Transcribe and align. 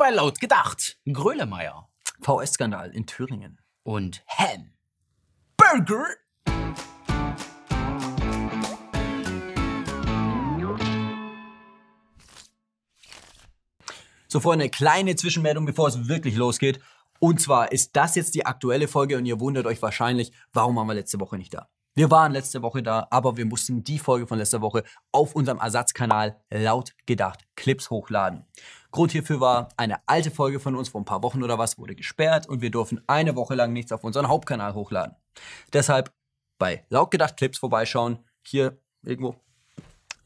bei 0.00 0.08
Laut 0.08 0.40
gedacht. 0.40 0.96
Grölemeyer 1.12 1.86
VS-Skandal 2.22 2.90
in 2.90 3.06
Thüringen. 3.06 3.60
und 3.82 4.24
Ham. 4.28 4.72
Burger. 5.58 6.06
So, 14.26 14.40
Freunde, 14.40 14.70
kleine 14.70 15.16
Zwischenmeldung, 15.16 15.66
bevor 15.66 15.88
es 15.88 16.08
wirklich 16.08 16.34
losgeht. 16.34 16.80
Und 17.18 17.42
zwar 17.42 17.70
ist 17.70 17.94
das 17.94 18.14
jetzt 18.14 18.34
die 18.34 18.46
aktuelle 18.46 18.88
Folge 18.88 19.18
und 19.18 19.26
ihr 19.26 19.38
wundert 19.38 19.66
euch 19.66 19.82
wahrscheinlich, 19.82 20.32
warum 20.54 20.76
waren 20.76 20.86
wir 20.86 20.94
letzte 20.94 21.20
Woche 21.20 21.36
nicht 21.36 21.52
da? 21.52 21.68
Wir 21.94 22.10
waren 22.10 22.32
letzte 22.32 22.62
Woche 22.62 22.82
da, 22.82 23.06
aber 23.10 23.36
wir 23.36 23.44
mussten 23.44 23.84
die 23.84 23.98
Folge 23.98 24.26
von 24.26 24.38
letzter 24.38 24.62
Woche 24.62 24.84
auf 25.12 25.34
unserem 25.34 25.58
Ersatzkanal 25.58 26.40
laut 26.50 26.94
gedacht 27.04 27.44
Clips 27.56 27.90
hochladen. 27.90 28.46
Grund 28.90 29.12
hierfür 29.12 29.40
war, 29.40 29.68
eine 29.76 30.06
alte 30.06 30.30
Folge 30.30 30.60
von 30.60 30.74
uns 30.74 30.88
vor 30.88 31.00
ein 31.00 31.04
paar 31.04 31.22
Wochen 31.22 31.42
oder 31.42 31.58
was 31.58 31.78
wurde 31.78 31.94
gesperrt 31.94 32.48
und 32.48 32.60
wir 32.60 32.70
durften 32.70 33.00
eine 33.06 33.36
Woche 33.36 33.54
lang 33.54 33.72
nichts 33.72 33.92
auf 33.92 34.04
unseren 34.04 34.28
Hauptkanal 34.28 34.74
hochladen. 34.74 35.14
Deshalb 35.72 36.12
bei 36.58 36.84
laut 36.88 37.10
gedacht 37.10 37.36
Clips 37.36 37.58
vorbeischauen, 37.58 38.18
hier 38.44 38.78
irgendwo. 39.02 39.36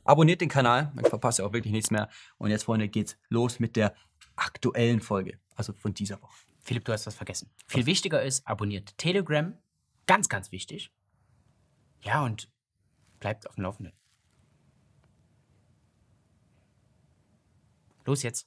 Abonniert 0.04 0.40
den 0.40 0.48
Kanal, 0.48 0.92
dann 0.94 1.04
verpasst 1.06 1.38
ihr 1.38 1.46
auch 1.46 1.52
wirklich 1.52 1.72
nichts 1.72 1.90
mehr. 1.90 2.08
Und 2.38 2.50
jetzt, 2.50 2.64
Freunde, 2.64 2.88
geht's 2.88 3.16
los 3.28 3.58
mit 3.58 3.76
der 3.76 3.94
aktuellen 4.36 5.00
Folge, 5.00 5.38
also 5.56 5.72
von 5.72 5.94
dieser 5.94 6.20
Woche. 6.20 6.34
Philipp, 6.62 6.84
du 6.84 6.92
hast 6.92 7.06
was 7.06 7.14
vergessen. 7.14 7.50
Viel 7.66 7.86
wichtiger 7.86 8.22
ist, 8.22 8.46
abonniert 8.46 8.96
Telegram. 8.98 9.56
Ganz, 10.06 10.28
ganz 10.28 10.52
wichtig. 10.52 10.92
Ja, 12.02 12.24
und 12.24 12.50
bleibt 13.20 13.48
auf 13.48 13.54
dem 13.54 13.64
Laufenden. 13.64 13.94
Los 18.06 18.22
jetzt. 18.22 18.46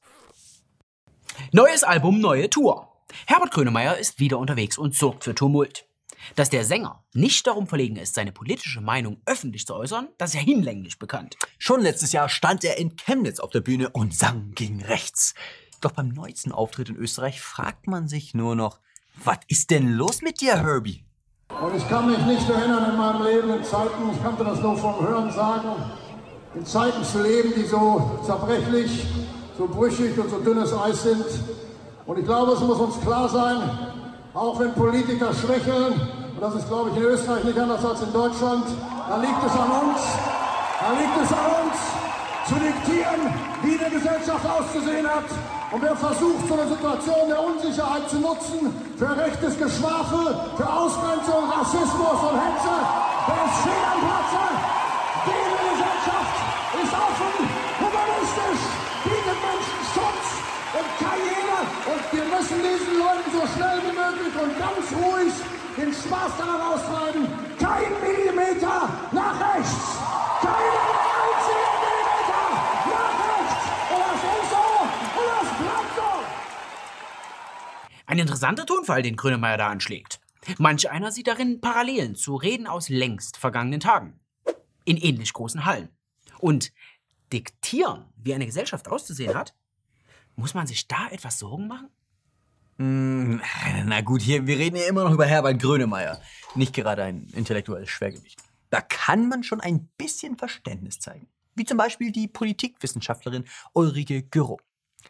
Neues 1.52 1.84
Album, 1.84 2.20
neue 2.20 2.50
Tour. 2.50 2.92
Herbert 3.26 3.52
Grönemeyer 3.52 3.98
ist 3.98 4.20
wieder 4.20 4.38
unterwegs 4.38 4.78
und 4.78 4.96
sorgt 4.96 5.24
für 5.24 5.34
Tumult. 5.36 5.88
Dass 6.36 6.50
der 6.50 6.66
Sänger 6.66 7.04
nicht 7.14 7.48
darum 7.48 7.68
verlegen 7.68 7.96
ist, 7.96 8.16
seine 8.16 8.32
politische 8.32 8.82
Meinung 8.82 9.22
öffentlich 9.26 9.66
zu 9.66 9.76
äußern, 9.76 10.10
das 10.18 10.32
ist 10.32 10.36
ja 10.36 10.42
hinlänglich 10.42 11.00
bekannt. 11.00 11.38
Schon 11.58 11.82
letztes 11.82 12.12
Jahr 12.12 12.28
stand 12.28 12.64
er 12.64 12.78
in 12.78 12.96
Chemnitz 12.96 13.40
auf 13.40 13.52
der 13.52 13.62
Bühne 13.62 13.90
und 13.90 14.14
sang 14.16 14.52
gegen 14.54 14.84
rechts. 14.84 15.34
Doch 15.82 15.92
beim 15.92 16.10
neuesten 16.10 16.52
Auftritt 16.52 16.90
in 16.90 16.96
Österreich 16.96 17.40
fragt 17.40 17.88
man 17.88 18.08
sich 18.08 18.34
nur 18.34 18.56
noch, 18.56 18.80
was 19.24 19.40
ist 19.48 19.70
denn 19.72 19.94
los 19.94 20.22
mit 20.22 20.42
dir, 20.42 20.58
Herbie? 20.58 21.06
Und 21.50 21.76
ich 21.76 21.88
kann 21.88 22.10
mich 22.10 22.20
nicht 22.26 22.50
erinnern 22.50 22.92
in 22.92 22.98
meinem 22.98 23.24
Leben 23.24 23.54
in 23.54 23.64
Zeiten, 23.64 24.12
ich 24.14 24.22
kannte 24.22 24.44
das 24.44 24.60
nur 24.60 24.78
vom 24.78 25.00
Hören 25.00 25.32
sagen, 25.32 25.70
in 26.56 26.66
Zeiten 26.66 27.04
zu 27.04 27.22
leben, 27.22 27.54
die 27.56 27.66
so 27.66 28.20
zerbrechlich, 28.26 29.06
so 29.58 29.68
brüchig 29.68 30.18
und 30.20 30.30
so 30.30 30.38
dünnes 30.38 30.72
Eis 30.74 31.04
sind. 31.04 31.26
Und 32.06 32.20
ich 32.20 32.26
glaube, 32.26 32.54
es 32.54 32.60
muss 32.60 32.78
uns 32.78 33.00
klar 33.02 33.28
sein, 33.28 33.58
auch 34.34 34.60
wenn 34.60 34.74
Politiker 34.74 35.34
schwächeln, 35.34 35.94
und 36.36 36.42
das 36.42 36.54
ist, 36.56 36.68
glaube 36.68 36.92
ich, 36.92 36.98
in 36.98 37.04
Österreich 37.04 37.44
nicht 37.44 37.58
anders 37.58 37.84
als 37.84 38.02
in 38.04 38.14
Deutschland, 38.14 38.66
dann 39.10 39.22
liegt 39.22 39.44
es 39.44 39.52
an 39.54 39.72
uns, 39.82 40.02
dann 40.80 40.94
liegt 41.02 41.18
es 41.24 41.32
an 41.34 41.50
uns, 41.66 41.78
zu 42.48 42.56
diktieren, 42.56 43.34
wie 43.64 43.80
eine 43.80 43.90
Gesellschaft 43.90 44.46
auszusehen 44.46 45.08
hat. 45.08 45.26
Und 45.72 45.82
wer 45.82 45.96
versucht, 45.98 46.48
so 46.48 46.54
eine 46.54 46.68
Situation 46.70 47.28
der 47.28 47.44
Unsicherheit 47.44 48.10
zu 48.10 48.20
nutzen, 48.20 48.72
für 48.96 49.18
rechtes 49.18 49.58
Geschwafel, 49.58 50.38
für 50.56 50.70
Ausgrenzung, 50.70 51.44
Rassismus 51.50 52.20
und 52.24 52.38
Hetze, 52.40 52.76
der 53.28 53.40
ist 53.44 53.58
fehl 53.66 53.84
am 53.84 54.00
Platze. 54.06 54.44
Diese 55.28 55.58
Gesellschaft 55.68 56.38
ist 56.84 56.94
offen, 56.94 57.57
müssen 62.38 62.62
diesen 62.62 63.00
Leuten 63.00 63.32
so 63.32 63.48
schnell 63.48 63.80
wie 63.82 63.96
möglich 63.98 64.34
und 64.42 64.58
ganz 64.60 64.92
ruhig 64.94 65.34
den 65.76 65.94
Spaß 65.94 66.38
daran 66.38 66.62
austreiben. 66.62 67.28
Kein 67.60 67.92
Millimeter 68.02 68.90
nach 69.12 69.56
rechts. 69.56 69.98
Keinen 70.42 70.78
einzigen 71.18 71.74
Millimeter 71.82 72.46
nach 72.94 73.16
rechts. 73.26 73.64
Und 73.90 74.02
das 74.06 74.22
ist 74.22 74.50
so 74.52 74.66
und 75.20 75.28
das 75.34 75.50
bleibt 75.58 75.96
so. 75.96 76.12
Ein 78.06 78.20
interessanter 78.20 78.66
Tonfall, 78.66 79.02
den 79.02 79.16
Grönemeyer 79.16 79.58
da 79.58 79.70
anschlägt. 79.70 80.20
Manch 80.60 80.90
einer 80.90 81.12
sieht 81.12 81.28
darin 81.28 81.60
Parallelen 81.60 82.16
zu 82.16 82.36
Reden 82.36 82.68
aus 82.68 82.90
längst 82.90 83.38
vergangenen 83.38 83.80
Tagen. 83.80 84.20
In 84.86 84.98
ähnlich 84.98 85.34
großen 85.34 85.66
Hallen. 85.66 85.90
Und 86.40 86.72
diktieren, 87.34 88.06
wie 88.16 88.34
eine 88.34 88.46
Gesellschaft 88.46 88.88
auszusehen 88.88 89.36
hat, 89.36 89.56
muss 90.36 90.54
man 90.54 90.68
sich 90.68 90.88
da 90.88 91.08
etwas 91.10 91.40
Sorgen 91.40 91.68
machen? 91.68 91.90
Na 92.80 94.02
gut, 94.02 94.22
hier, 94.22 94.46
wir 94.46 94.58
reden 94.58 94.76
ja 94.76 94.88
immer 94.88 95.04
noch 95.04 95.12
über 95.12 95.26
Herbert 95.26 95.60
Grönemeyer. 95.60 96.22
Nicht 96.56 96.74
gerade 96.74 97.04
ein 97.04 97.28
intellektuelles 97.34 97.90
Schwergewicht. 97.90 98.40
Da 98.70 98.82
kann 98.82 99.30
man 99.30 99.44
schon 99.44 99.62
ein 99.62 99.88
bisschen 99.98 100.38
Verständnis 100.38 101.00
zeigen. 101.00 101.28
Wie 101.56 101.66
zum 101.66 101.78
Beispiel 101.78 102.12
die 102.12 102.28
Politikwissenschaftlerin 102.28 103.46
Ulrike 103.74 104.22
Gyro. 104.24 104.60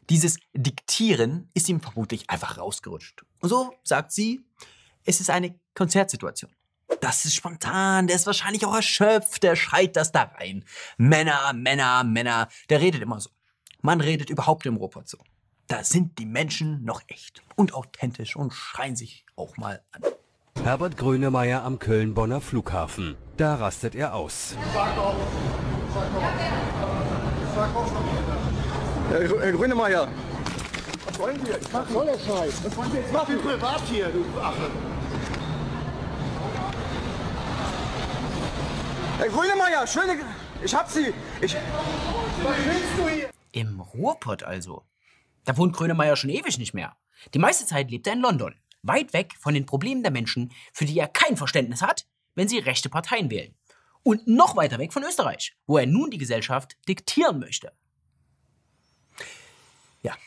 Dieses 0.10 0.38
Diktieren 0.54 1.50
ist 1.54 1.68
ihm 1.68 1.82
vermutlich 1.82 2.30
einfach 2.30 2.58
rausgerutscht. 2.58 3.26
Und 3.42 3.50
so 3.50 3.74
sagt 3.84 4.14
sie, 4.14 4.46
es 5.04 5.20
ist 5.20 5.30
eine 5.30 5.60
Konzertsituation. 5.74 6.52
Das 7.02 7.26
ist 7.26 7.36
spontan, 7.36 8.08
der 8.08 8.16
ist 8.16 8.26
wahrscheinlich 8.26 8.66
auch 8.66 8.76
erschöpft, 8.76 9.44
der 9.44 9.58
schreit 9.58 9.98
das 9.98 10.14
da 10.14 10.24
rein. 10.24 10.64
Männer, 10.98 11.52
Männer, 11.54 12.06
Männer, 12.06 12.48
der 12.70 12.80
redet 12.80 13.02
immer 13.02 13.20
so. 13.20 13.30
Man 13.82 14.00
redet 14.00 14.30
überhaupt 14.30 14.66
im 14.66 14.78
Ruhrpott 14.78 15.10
so. 15.10 15.18
Da 15.68 15.84
sind 15.84 16.18
die 16.18 16.26
Menschen 16.26 16.84
noch 16.86 17.02
echt 17.08 17.42
und 17.56 17.74
authentisch 17.74 18.36
und 18.36 18.54
schreien 18.54 18.96
sich 18.96 19.26
auch 19.36 19.58
mal 19.58 19.82
an. 19.92 20.02
Herbert 20.64 20.98
Grönemeyer 20.98 21.64
am 21.64 21.78
Köln-Bonner 21.80 22.42
Flughafen. 22.42 23.16
Da 23.38 23.56
rastet 23.56 23.94
er 23.96 24.14
aus. 24.16 24.56
Herr, 29.10 29.20
Grö- 29.22 29.40
Herr 29.42 29.52
Grünemeyer, 29.52 30.08
Was 31.06 31.20
wollen 31.20 31.46
wir? 31.48 31.60
Was 31.72 31.90
soll 31.90 32.06
der 32.06 32.20
Scheiß? 32.20 32.64
Was 32.66 32.78
wollen 32.78 32.94
wir 32.94 33.02
jetzt 33.02 33.14
machen? 33.14 33.36
ich 33.36 33.42
bin 33.42 33.52
privat 33.52 33.82
hier, 33.90 34.08
du 34.10 34.24
Affe. 34.42 34.70
Herr 39.20 39.28
Grünemeyer, 39.30 39.88
schöne... 39.88 40.18
Ich 40.64 40.74
hab 40.76 40.90
Sie. 40.90 41.14
Ich... 41.42 41.56
Was 41.56 42.56
willst 42.66 42.84
du 42.98 43.08
hier? 43.08 43.30
Im 43.52 43.80
Ruhrpott 43.80 44.44
also. 44.44 44.84
Da 45.48 45.56
wohnt 45.56 45.74
Grönemeyer 45.74 46.18
schon 46.18 46.30
ewig 46.30 46.58
nicht 46.58 46.74
mehr. 46.74 46.98
Die 47.34 47.40
meiste 47.40 47.66
Zeit 47.66 47.90
lebt 47.90 48.06
er 48.06 48.14
in 48.14 48.20
London. 48.20 48.54
Weit 48.82 49.14
weg 49.14 49.34
von 49.40 49.54
den 49.54 49.66
Problemen 49.66 50.04
der 50.04 50.12
Menschen, 50.12 50.52
für 50.74 50.84
die 50.84 51.00
er 51.00 51.08
kein 51.08 51.38
Verständnis 51.38 51.82
hat, 51.82 52.06
wenn 52.36 52.50
sie 52.50 52.60
rechte 52.60 52.90
Parteien 52.90 53.32
wählen. 53.32 53.56
Und 54.04 54.28
noch 54.28 54.58
weiter 54.58 54.78
weg 54.78 54.92
von 54.92 55.04
Österreich, 55.04 55.56
wo 55.66 55.78
er 55.78 55.86
nun 55.86 56.12
die 56.12 56.18
Gesellschaft 56.18 56.76
diktieren 56.90 57.40
möchte. 57.40 57.72
Ja, 60.04 60.18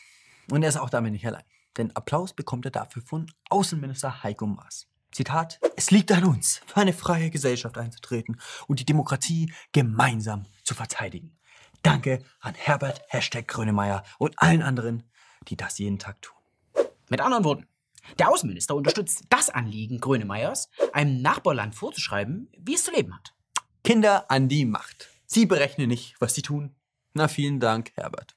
und 0.50 0.62
er 0.62 0.70
ist 0.70 0.78
auch 0.78 0.88
damit 0.88 1.12
nicht 1.12 1.26
allein. 1.26 1.44
Denn 1.76 1.94
Applaus 1.94 2.32
bekommt 2.32 2.64
er 2.64 2.70
dafür 2.70 3.03
von 3.03 3.30
Außenminister 3.50 4.22
Heiko 4.22 4.47
Maas. 4.47 4.88
Zitat, 5.12 5.60
es 5.76 5.91
liegt 5.91 6.12
an 6.12 6.25
uns, 6.25 6.62
für 6.66 6.78
eine 6.78 6.94
freie 6.94 7.28
Gesellschaft 7.28 7.76
einzutreten 7.76 8.41
und 8.69 8.80
die 8.80 8.86
Demokratie 8.86 9.53
gemeinsam 9.72 10.47
zu 10.64 10.75
verteidigen. 10.75 11.36
Danke 11.82 12.22
an 12.41 12.54
Herbert 12.54 13.02
Hashtag 13.08 13.48
Grönemeyer 13.48 14.04
und 14.18 14.34
allen 14.36 14.62
anderen, 14.62 15.02
die 15.48 15.56
das 15.56 15.78
jeden 15.78 15.98
Tag 15.98 16.20
tun. 16.20 16.36
Mit 17.08 17.20
anderen 17.20 17.44
Worten, 17.44 17.66
der 18.18 18.30
Außenminister 18.30 18.74
unterstützt 18.74 19.24
das 19.30 19.50
Anliegen 19.50 20.00
Grönemeyers, 20.00 20.68
einem 20.92 21.22
Nachbarland 21.22 21.74
vorzuschreiben, 21.74 22.50
wie 22.58 22.74
es 22.74 22.84
zu 22.84 22.92
leben 22.92 23.14
hat. 23.14 23.34
Kinder 23.82 24.30
an 24.30 24.48
die 24.48 24.64
Macht. 24.64 25.08
Sie 25.26 25.46
berechnen 25.46 25.88
nicht, 25.88 26.20
was 26.20 26.34
sie 26.34 26.42
tun. 26.42 26.74
Na, 27.14 27.28
vielen 27.28 27.60
Dank, 27.60 27.92
Herbert. 27.94 28.36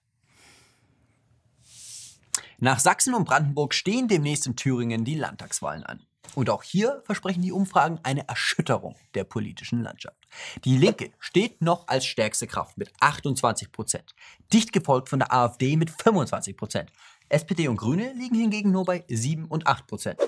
Nach 2.59 2.79
Sachsen 2.79 3.13
und 3.13 3.25
Brandenburg 3.25 3.73
stehen 3.73 4.07
demnächst 4.07 4.47
in 4.47 4.55
Thüringen 4.55 5.03
die 5.03 5.15
Landtagswahlen 5.15 5.83
an. 5.83 6.05
Und 6.35 6.49
auch 6.49 6.63
hier 6.63 7.01
versprechen 7.05 7.41
die 7.41 7.51
Umfragen 7.51 7.99
eine 8.03 8.27
Erschütterung 8.27 8.95
der 9.13 9.23
politischen 9.23 9.81
Landschaft. 9.81 10.17
Die 10.65 10.77
Linke 10.77 11.11
steht 11.19 11.61
noch 11.61 11.87
als 11.87 12.05
stärkste 12.05 12.47
Kraft 12.47 12.77
mit 12.77 12.91
28 12.99 13.71
Prozent, 13.71 14.15
dicht 14.51 14.73
gefolgt 14.73 15.09
von 15.09 15.19
der 15.19 15.31
AfD 15.31 15.77
mit 15.77 15.91
25 15.91 16.57
Prozent. 16.57 16.91
SPD 17.29 17.67
und 17.67 17.77
Grüne 17.77 18.13
liegen 18.13 18.35
hingegen 18.35 18.71
nur 18.71 18.85
bei 18.85 19.03
7 19.07 19.45
und 19.45 19.67
8 19.67 19.87
Prozent. 19.87 20.19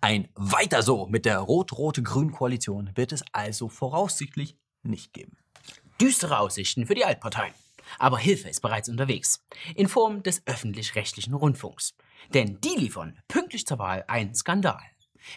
Ein 0.00 0.28
Weiter 0.34 0.82
so 0.82 1.06
mit 1.06 1.24
der 1.24 1.38
rot-rote-grün-Koalition 1.38 2.90
wird 2.94 3.12
es 3.12 3.24
also 3.32 3.68
voraussichtlich 3.68 4.56
nicht 4.82 5.12
geben. 5.12 5.36
Düstere 6.00 6.38
Aussichten 6.38 6.86
für 6.86 6.94
die 6.94 7.04
Altparteien. 7.04 7.54
Aber 7.98 8.18
Hilfe 8.18 8.48
ist 8.48 8.60
bereits 8.60 8.88
unterwegs. 8.88 9.44
In 9.74 9.88
Form 9.88 10.22
des 10.22 10.42
öffentlich-rechtlichen 10.46 11.34
Rundfunks. 11.34 11.94
Denn 12.32 12.60
die 12.60 12.76
liefern 12.76 13.18
pünktlich 13.28 13.66
zur 13.66 13.78
Wahl 13.78 14.04
einen 14.08 14.34
Skandal. 14.34 14.80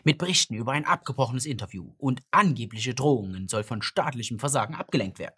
Mit 0.04 0.18
Berichten 0.18 0.54
über 0.54 0.72
ein 0.72 0.86
abgebrochenes 0.86 1.46
Interview 1.46 1.94
und 1.98 2.22
angebliche 2.32 2.94
Drohungen 2.94 3.48
soll 3.48 3.64
von 3.64 3.82
staatlichem 3.82 4.40
Versagen 4.40 4.76
abgelenkt 4.76 5.20
werden. 5.20 5.36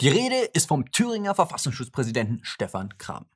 Die 0.00 0.08
Rede 0.08 0.48
ist 0.52 0.68
vom 0.68 0.90
Thüringer 0.90 1.34
Verfassungsschutzpräsidenten 1.34 2.40
Stefan 2.42 2.96
Kram. 2.98 3.26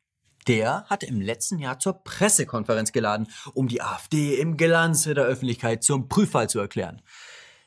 Der 0.49 0.85
hatte 0.87 1.07
im 1.07 1.21
letzten 1.21 1.59
Jahr 1.59 1.79
zur 1.79 2.03
Pressekonferenz 2.03 2.93
geladen, 2.93 3.29
um 3.55 3.69
die 3.69 3.83
AfD 3.83 4.37
im 4.37 4.57
Glanze 4.57 5.15
der 5.15 5.25
Öffentlichkeit 5.25 5.85
zum 5.85 6.09
Prüffall 6.09 6.49
zu 6.49 6.59
erklären. 6.59 7.03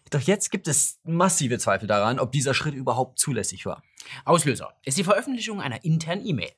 Doch 0.09 0.19
jetzt 0.19 0.51
gibt 0.51 0.67
es 0.67 0.99
massive 1.03 1.57
Zweifel 1.57 1.87
daran, 1.87 2.19
ob 2.19 2.31
dieser 2.31 2.53
Schritt 2.53 2.73
überhaupt 2.73 3.17
zulässig 3.17 3.65
war. 3.65 3.81
Auslöser 4.25 4.73
ist 4.83 4.97
die 4.97 5.03
Veröffentlichung 5.03 5.61
einer 5.61 5.85
internen 5.85 6.25
E-Mail. 6.25 6.51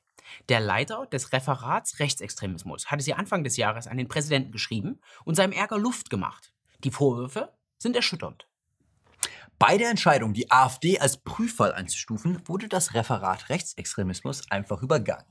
Der 0.48 0.60
Leiter 0.60 1.06
des 1.06 1.32
Referats 1.32 1.98
Rechtsextremismus 1.98 2.86
hatte 2.86 3.02
sie 3.02 3.14
Anfang 3.14 3.44
des 3.44 3.56
Jahres 3.56 3.86
an 3.86 3.96
den 3.96 4.08
Präsidenten 4.08 4.52
geschrieben 4.52 5.00
und 5.24 5.34
seinem 5.34 5.52
Ärger 5.52 5.78
Luft 5.78 6.10
gemacht. 6.10 6.52
Die 6.82 6.90
Vorwürfe 6.90 7.52
sind 7.78 7.96
erschütternd. 7.96 8.46
Bei 9.58 9.78
der 9.78 9.90
Entscheidung, 9.90 10.34
die 10.34 10.50
AfD 10.50 10.98
als 10.98 11.18
Prüffall 11.18 11.72
einzustufen, 11.72 12.42
wurde 12.46 12.68
das 12.68 12.94
Referat 12.94 13.48
Rechtsextremismus 13.48 14.50
einfach 14.50 14.82
übergangen. 14.82 15.24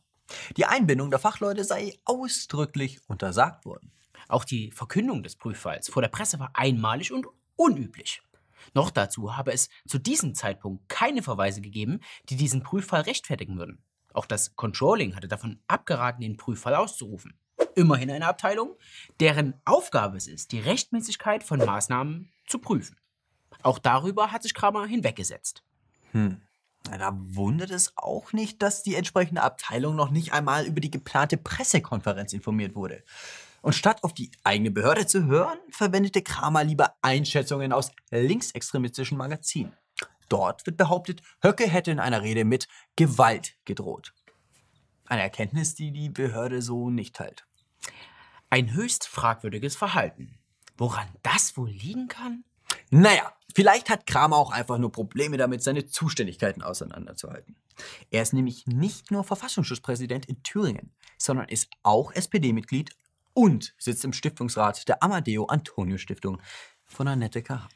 Die 0.58 0.66
Einbindung 0.66 1.10
der 1.10 1.20
Fachleute 1.20 1.64
sei 1.64 1.94
ausdrücklich 2.06 3.00
untersagt 3.08 3.66
worden. 3.66 3.92
Auch 4.30 4.46
die 4.46 4.72
Verkündung 4.72 5.24
des 5.24 5.36
Prüffalls 5.36 5.90
vor 5.90 6.02
der 6.02 6.10
Presse 6.10 6.40
war 6.40 6.52
einmalig 6.54 7.12
und 7.12 7.28
unüblich. 7.56 8.22
Noch 8.74 8.90
dazu 8.90 9.36
habe 9.36 9.52
es 9.52 9.70
zu 9.88 10.00
diesem 10.00 10.36
Zeitpunkt 10.36 10.88
keine 10.88 11.22
Verweise 11.22 11.62
gegeben, 11.62 12.00
die 12.30 12.38
diesen 12.38 12.64
Prüffall 12.64 13.02
rechtfertigen 13.02 13.58
würden. 13.58 13.84
Auch 14.14 14.26
das 14.26 14.56
Controlling 14.56 15.16
hatte 15.16 15.28
davon 15.28 15.60
abgeraten, 15.68 16.22
den 16.22 16.38
Prüffall 16.38 16.76
auszurufen. 16.76 17.34
Immerhin 17.76 18.12
eine 18.12 18.28
Abteilung, 18.28 18.76
deren 19.20 19.56
Aufgabe 19.66 20.18
es 20.18 20.28
ist, 20.28 20.52
die 20.52 20.60
Rechtmäßigkeit 20.60 21.44
von 21.44 21.60
Maßnahmen 21.60 22.32
zu 22.46 22.60
prüfen. 22.60 22.98
Auch 23.64 23.80
darüber 23.80 24.32
hat 24.32 24.44
sich 24.44 24.54
Kramer 24.54 24.86
hinweggesetzt. 24.86 25.64
Hm. 26.12 26.42
Da 26.84 27.12
wundert 27.14 27.72
es 27.72 27.94
auch 27.96 28.34
nicht, 28.34 28.62
dass 28.62 28.84
die 28.84 28.96
entsprechende 28.96 29.42
Abteilung 29.42 29.96
noch 29.96 30.12
nicht 30.12 30.34
einmal 30.34 30.66
über 30.66 30.82
die 30.82 30.92
geplante 30.92 31.38
Pressekonferenz 31.38 32.34
informiert 32.34 32.76
wurde. 32.76 33.04
Und 33.62 33.74
statt 33.74 34.04
auf 34.04 34.14
die 34.14 34.30
eigene 34.44 34.72
Behörde 34.72 35.08
zu 35.08 35.26
hören, 35.26 35.58
verwendete 35.70 36.22
Kramer 36.22 36.66
lieber 36.66 36.98
Einschätzungen 37.02 37.72
aus 37.72 37.92
linksextremistischen 38.12 39.18
Magazinen. 39.18 39.72
Dort 40.34 40.66
wird 40.66 40.78
behauptet, 40.78 41.22
Höcke 41.44 41.70
hätte 41.70 41.92
in 41.92 42.00
einer 42.00 42.24
Rede 42.24 42.44
mit 42.44 42.68
Gewalt 42.96 43.56
gedroht. 43.66 44.16
Eine 45.06 45.22
Erkenntnis, 45.22 45.76
die 45.76 45.92
die 45.92 46.10
Behörde 46.10 46.64
so 46.64 46.90
nicht 46.90 47.16
teilt. 47.16 47.46
Ein 48.50 48.74
höchst 48.74 49.08
fragwürdiges 49.08 49.76
Verhalten. 49.76 50.40
Woran 50.76 51.08
das 51.22 51.56
wohl 51.56 51.70
liegen 51.70 52.08
kann? 52.08 52.46
Naja, 52.90 53.32
vielleicht 53.54 53.92
hat 53.92 54.08
Kramer 54.08 54.38
auch 54.38 54.50
einfach 54.50 54.80
nur 54.80 54.92
Probleme 54.92 55.38
damit, 55.38 55.62
seine 55.62 55.86
Zuständigkeiten 55.86 56.64
auseinanderzuhalten. 56.64 57.56
Er 58.10 58.24
ist 58.24 58.34
nämlich 58.34 58.66
nicht 58.66 59.12
nur 59.12 59.24
Verfassungsschutzpräsident 59.24 60.26
in 60.26 60.42
Thüringen, 60.42 60.96
sondern 61.20 61.48
ist 61.48 61.70
auch 61.84 62.12
SPD-Mitglied 62.12 62.90
und 63.36 63.76
sitzt 63.78 64.04
im 64.04 64.14
Stiftungsrat 64.14 64.88
der 64.88 65.04
Amadeo 65.04 65.46
Antonio 65.46 66.00
Stiftung 66.00 66.42
von 66.86 67.08
Annette 67.08 67.44
Kahan. 67.44 67.70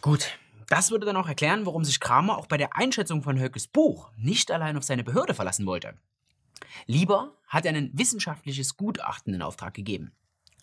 Gut, 0.00 0.38
das 0.72 0.90
würde 0.90 1.04
dann 1.04 1.18
auch 1.18 1.28
erklären, 1.28 1.66
warum 1.66 1.84
sich 1.84 2.00
Kramer 2.00 2.38
auch 2.38 2.46
bei 2.46 2.56
der 2.56 2.76
Einschätzung 2.78 3.22
von 3.22 3.38
Höckes 3.38 3.68
Buch 3.68 4.10
nicht 4.16 4.50
allein 4.50 4.78
auf 4.78 4.84
seine 4.84 5.04
Behörde 5.04 5.34
verlassen 5.34 5.66
wollte. 5.66 5.98
Lieber 6.86 7.36
hat 7.46 7.66
er 7.66 7.74
ein 7.74 7.90
wissenschaftliches 7.92 8.78
Gutachten 8.78 9.34
in 9.34 9.42
Auftrag 9.42 9.74
gegeben. 9.74 10.12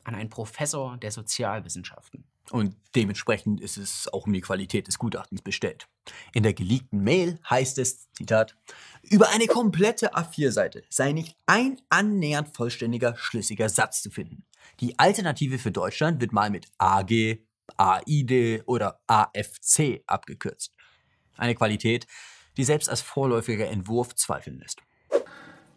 An 0.04 0.16
einen 0.16 0.32
Professor 0.32 0.98
der 0.98 1.12
Sozialwissenschaften. 1.12 2.24
Und 2.50 2.76
dementsprechend 2.96 3.62
ist 3.62 3.78
es 3.78 4.12
auch 4.12 4.26
um 4.26 4.34
die 4.34 4.42
Qualität 4.42 4.88
des 4.88 4.98
Gutachtens 4.98 5.44
bestellt. 5.44 5.88
In 6.34 6.42
der 6.42 6.54
geleakten 6.54 7.04
Mail 7.04 7.40
heißt 7.48 7.78
es, 7.78 8.12
Zitat, 8.14 8.56
über 9.04 9.30
eine 9.30 9.46
komplette 9.46 10.16
A4-Seite 10.16 10.82
sei 10.90 11.12
nicht 11.12 11.38
ein 11.46 11.80
annähernd 11.90 12.50
vollständiger, 12.50 13.16
schlüssiger 13.16 13.70
Satz 13.70 14.02
zu 14.02 14.10
finden. 14.10 14.44
Die 14.80 14.98
Alternative 14.98 15.60
für 15.60 15.72
Deutschland 15.72 16.20
wird 16.20 16.32
mal 16.32 16.50
mit 16.50 16.66
AG, 16.80 17.38
AID 17.78 18.64
oder 18.66 19.02
AFC 19.08 20.04
abgekürzt. 20.08 20.74
Eine 21.38 21.56
Qualität, 21.56 22.08
die 22.58 22.64
selbst 22.64 22.90
als 22.90 23.02
vorläufiger 23.02 23.70
Entwurf 23.70 24.16
zweifeln 24.16 24.60
lässt. 24.60 24.82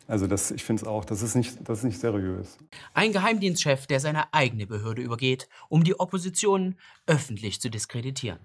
Also 0.09 0.27
das, 0.27 0.51
ich 0.51 0.65
finde 0.65 0.83
es 0.83 0.89
auch, 0.89 1.05
das 1.05 1.23
ist, 1.23 1.37
nicht, 1.37 1.57
das 1.67 1.79
ist 1.79 1.85
nicht 1.85 1.99
seriös. 1.99 2.59
Ein 2.93 3.13
Geheimdienstchef, 3.13 3.87
der 3.87 4.01
seine 4.01 4.35
eigene 4.35 4.67
Behörde 4.67 5.01
übergeht, 5.01 5.49
um 5.69 5.85
die 5.85 5.99
Opposition 5.99 6.77
öffentlich 7.07 7.61
zu 7.61 7.71
diskreditieren. 7.71 8.41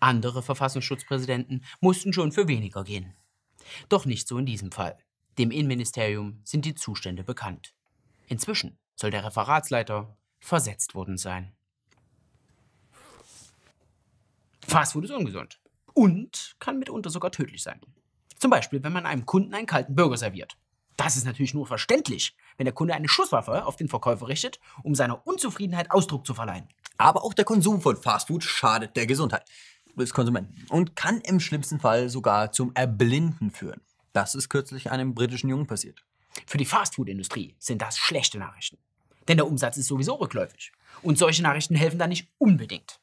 Andere 0.00 0.42
Verfassungsschutzpräsidenten 0.42 1.64
mussten 1.80 2.12
schon 2.12 2.32
für 2.32 2.48
weniger 2.48 2.84
gehen. 2.84 3.14
Doch 3.88 4.06
nicht 4.06 4.28
so 4.28 4.38
in 4.38 4.46
diesem 4.46 4.72
Fall. 4.72 4.98
Dem 5.38 5.50
Innenministerium 5.50 6.40
sind 6.44 6.64
die 6.64 6.74
Zustände 6.74 7.24
bekannt. 7.24 7.74
Inzwischen 8.26 8.78
soll 8.94 9.10
der 9.10 9.24
Referatsleiter 9.24 10.16
versetzt 10.40 10.94
worden 10.94 11.16
sein. 11.16 11.53
Fastfood 14.66 15.04
ist 15.04 15.10
ungesund 15.10 15.60
und 15.92 16.56
kann 16.58 16.78
mitunter 16.78 17.10
sogar 17.10 17.30
tödlich 17.30 17.62
sein. 17.62 17.80
Zum 18.38 18.50
Beispiel, 18.50 18.82
wenn 18.82 18.92
man 18.92 19.06
einem 19.06 19.26
Kunden 19.26 19.54
einen 19.54 19.66
kalten 19.66 19.94
Burger 19.94 20.16
serviert. 20.16 20.56
Das 20.96 21.16
ist 21.16 21.24
natürlich 21.24 21.54
nur 21.54 21.66
verständlich, 21.66 22.36
wenn 22.56 22.66
der 22.66 22.74
Kunde 22.74 22.94
eine 22.94 23.08
Schusswaffe 23.08 23.66
auf 23.66 23.76
den 23.76 23.88
Verkäufer 23.88 24.28
richtet, 24.28 24.60
um 24.82 24.94
seiner 24.94 25.26
Unzufriedenheit 25.26 25.90
Ausdruck 25.90 26.26
zu 26.26 26.34
verleihen. 26.34 26.68
Aber 26.98 27.24
auch 27.24 27.34
der 27.34 27.44
Konsum 27.44 27.80
von 27.80 27.96
Fastfood 27.96 28.44
schadet 28.44 28.96
der 28.96 29.06
Gesundheit 29.06 29.44
des 29.96 30.12
Konsumenten 30.12 30.66
und 30.70 30.96
kann 30.96 31.20
im 31.20 31.40
schlimmsten 31.40 31.80
Fall 31.80 32.08
sogar 32.08 32.52
zum 32.52 32.74
Erblinden 32.74 33.50
führen. 33.50 33.80
Das 34.12 34.34
ist 34.34 34.48
kürzlich 34.48 34.90
einem 34.90 35.14
britischen 35.14 35.50
Jungen 35.50 35.66
passiert. 35.66 36.04
Für 36.46 36.58
die 36.58 36.64
Fastfood-Industrie 36.64 37.54
sind 37.58 37.82
das 37.82 37.98
schlechte 37.98 38.38
Nachrichten. 38.38 38.78
Denn 39.28 39.36
der 39.36 39.46
Umsatz 39.46 39.76
ist 39.76 39.86
sowieso 39.86 40.14
rückläufig. 40.14 40.72
Und 41.02 41.18
solche 41.18 41.42
Nachrichten 41.42 41.74
helfen 41.74 41.98
da 41.98 42.06
nicht 42.06 42.28
unbedingt. 42.38 43.00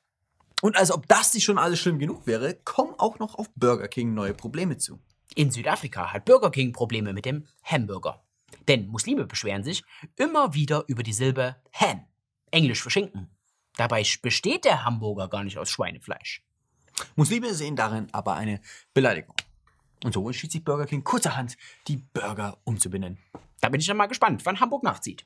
Und 0.62 0.78
als 0.78 0.92
ob 0.92 1.08
das 1.08 1.34
nicht 1.34 1.44
schon 1.44 1.58
alles 1.58 1.80
schlimm 1.80 2.00
genug 2.00 2.28
wäre, 2.28 2.54
kommen 2.54 2.94
auch 2.98 3.20
noch 3.20 3.36
auf 3.36 3.50
Burger 3.56 3.88
King 3.88 4.14
neue 4.14 4.34
Probleme 4.34 4.78
zu. 4.78 5.00
In 5.36 5.50
Südafrika 5.50 6.14
hat 6.14 6.26
Burger 6.26 6.52
King 6.52 6.72
Probleme 6.72 7.14
mit 7.14 7.26
dem 7.26 7.48
Hamburger. 7.64 8.24
Denn 8.68 8.88
Muslime 8.88 9.26
beschweren 9.26 9.64
sich 9.64 9.84
immer 10.18 10.54
wieder 10.54 10.84
über 10.88 11.04
die 11.04 11.14
Silbe 11.14 11.56
Ham, 11.74 12.06
englisch 12.52 12.84
für 12.84 12.90
Schinken. 12.90 13.30
Dabei 13.78 14.06
besteht 14.22 14.66
der 14.66 14.84
Hamburger 14.84 15.30
gar 15.30 15.44
nicht 15.44 15.58
aus 15.58 15.70
Schweinefleisch. 15.70 16.44
Muslime 17.16 17.54
sehen 17.54 17.76
darin 17.76 18.08
aber 18.12 18.36
eine 18.36 18.62
Beleidigung. 18.94 19.36
Und 20.04 20.14
so 20.14 20.28
entschied 20.28 20.52
sich 20.52 20.64
Burger 20.64 20.86
King 20.86 21.04
kurzerhand, 21.04 21.58
die 21.88 21.98
Burger 21.98 22.58
umzubenennen. 22.66 23.20
Da 23.62 23.70
bin 23.70 23.80
ich 23.80 23.88
dann 23.88 23.98
mal 23.98 24.08
gespannt, 24.08 24.46
wann 24.46 24.60
Hamburg 24.60 24.84
nachzieht. 24.84 25.26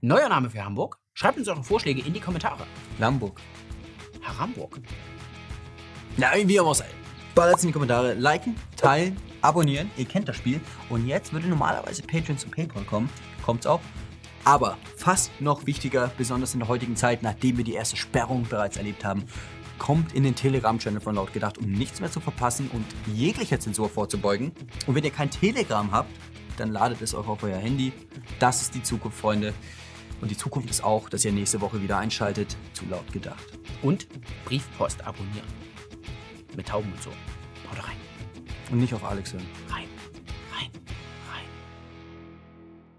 Neuer 0.00 0.28
Name 0.28 0.50
für 0.50 0.64
Hamburg? 0.64 0.98
Schreibt 1.18 1.38
uns 1.38 1.48
eure 1.48 1.64
Vorschläge 1.64 2.02
in 2.02 2.12
die 2.12 2.20
Kommentare. 2.20 2.66
Lamburg. 2.98 3.40
Herr 4.20 4.38
Hamburg. 4.38 4.78
Na, 6.18 6.28
wie 6.34 6.60
auch 6.60 6.74
sei. 6.74 6.84
Ballert 7.34 7.62
in 7.62 7.68
die 7.68 7.72
Kommentare, 7.72 8.12
liken, 8.12 8.54
teilen, 8.76 9.16
abonnieren. 9.40 9.90
Ihr 9.96 10.04
kennt 10.04 10.28
das 10.28 10.36
Spiel. 10.36 10.60
Und 10.90 11.06
jetzt 11.06 11.32
würde 11.32 11.48
normalerweise 11.48 12.02
Patreon 12.02 12.36
zu 12.36 12.48
PayPal 12.48 12.84
kommen. 12.84 13.08
Kommt's 13.42 13.66
auch. 13.66 13.80
Aber 14.44 14.76
fast 14.98 15.30
noch 15.40 15.64
wichtiger, 15.64 16.12
besonders 16.18 16.52
in 16.52 16.60
der 16.60 16.68
heutigen 16.68 16.96
Zeit, 16.96 17.22
nachdem 17.22 17.56
wir 17.56 17.64
die 17.64 17.72
erste 17.72 17.96
Sperrung 17.96 18.42
bereits 18.42 18.76
erlebt 18.76 19.02
haben, 19.02 19.24
kommt 19.78 20.12
in 20.12 20.22
den 20.22 20.34
Telegram-Channel 20.34 21.00
von 21.00 21.14
Laut 21.14 21.32
gedacht, 21.32 21.56
um 21.56 21.72
nichts 21.72 21.98
mehr 21.98 22.10
zu 22.10 22.20
verpassen 22.20 22.68
und 22.74 22.84
jeglicher 23.06 23.58
Zensur 23.58 23.88
vorzubeugen. 23.88 24.52
Und 24.86 24.94
wenn 24.94 25.04
ihr 25.04 25.10
kein 25.10 25.30
Telegram 25.30 25.90
habt, 25.90 26.10
dann 26.58 26.72
ladet 26.72 27.00
es 27.00 27.14
euch 27.14 27.26
auf 27.26 27.42
euer 27.42 27.56
Handy. 27.56 27.94
Das 28.38 28.60
ist 28.60 28.74
die 28.74 28.82
Zukunft, 28.82 29.18
Freunde. 29.18 29.54
Und 30.20 30.30
die 30.30 30.36
Zukunft 30.36 30.70
ist 30.70 30.82
auch, 30.82 31.08
dass 31.08 31.24
ihr 31.24 31.32
nächste 31.32 31.60
Woche 31.60 31.82
wieder 31.82 31.98
einschaltet 31.98 32.56
zu 32.72 32.86
Laut 32.86 33.12
gedacht. 33.12 33.44
Und 33.82 34.06
Briefpost 34.44 35.06
abonnieren. 35.06 35.46
Mit 36.56 36.68
Tauben 36.68 36.90
und 36.92 37.02
so. 37.02 37.10
Haut 37.70 37.86
rein. 37.86 37.96
Und 38.70 38.78
nicht 38.78 38.94
auf 38.94 39.04
Alex 39.04 39.32
hören. 39.32 39.46
Rein. 39.68 39.88
Rein. 40.52 40.70
Rein. 41.30 41.44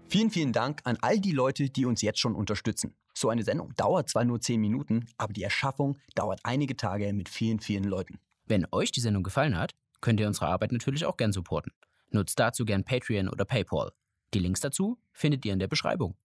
Vielen, 0.08 0.30
vielen 0.30 0.52
Dank 0.52 0.80
an 0.84 0.96
all 1.00 1.18
die 1.18 1.32
Leute, 1.32 1.70
die 1.70 1.84
uns 1.84 2.02
jetzt 2.02 2.20
schon 2.20 2.34
unterstützen. 2.34 2.94
So 3.14 3.30
eine 3.30 3.42
Sendung 3.42 3.74
dauert 3.76 4.08
zwar 4.08 4.24
nur 4.24 4.40
10 4.40 4.60
Minuten, 4.60 5.06
aber 5.16 5.32
die 5.32 5.42
Erschaffung 5.42 5.98
dauert 6.14 6.40
einige 6.44 6.76
Tage 6.76 7.12
mit 7.12 7.28
vielen, 7.28 7.58
vielen 7.58 7.84
Leuten. 7.84 8.20
Wenn 8.46 8.66
euch 8.70 8.92
die 8.92 9.00
Sendung 9.00 9.24
gefallen 9.24 9.58
hat, 9.58 9.74
könnt 10.00 10.20
ihr 10.20 10.28
unsere 10.28 10.46
Arbeit 10.46 10.70
natürlich 10.70 11.04
auch 11.04 11.16
gern 11.16 11.32
supporten. 11.32 11.72
Nutzt 12.10 12.38
dazu 12.38 12.64
gern 12.64 12.84
Patreon 12.84 13.28
oder 13.28 13.44
PayPal. 13.44 13.90
Die 14.34 14.38
Links 14.38 14.60
dazu 14.60 14.98
findet 15.12 15.44
ihr 15.44 15.52
in 15.52 15.58
der 15.58 15.66
Beschreibung. 15.66 16.16